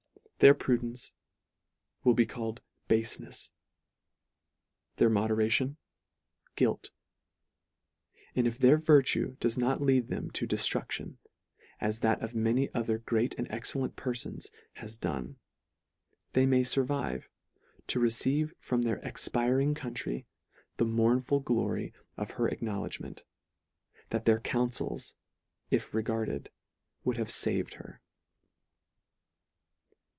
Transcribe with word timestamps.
Their 0.43 0.55
prudence 0.55 1.13
will 2.03 2.15
be 2.15 2.25
called 2.25 2.61
bafenefs; 2.89 3.51
their 4.95 5.07
moderation, 5.07 5.77
guilt; 6.55 6.89
and 8.35 8.47
if 8.47 8.57
their 8.57 8.79
virtue 8.79 9.37
does 9.39 9.55
not 9.55 9.83
lead 9.83 10.07
them 10.07 10.31
to 10.31 10.47
deftruclion, 10.47 11.17
as 11.79 11.99
that 11.99 12.23
of 12.23 12.33
many 12.33 12.73
other 12.73 12.97
great 12.97 13.35
and 13.37 13.45
excellent 13.51 13.95
perfons 13.95 14.49
has 14.77 14.97
done, 14.97 15.37
they 16.33 16.47
may 16.47 16.63
furvive, 16.63 17.27
to 17.85 17.99
receive 17.99 18.55
from 18.57 18.81
their 18.81 18.97
expiring 19.03 19.75
country, 19.75 20.25
the 20.77 20.85
mournful 20.85 21.39
glory 21.41 21.93
of 22.17 22.31
her 22.31 22.47
acknowledgment, 22.47 23.21
that 24.09 24.25
their 24.25 24.39
councils, 24.39 25.13
if 25.69 25.93
re 25.93 26.01
garded, 26.01 26.49
would 27.03 27.17
have 27.17 27.27
faved 27.27 27.75
her. 27.75 28.01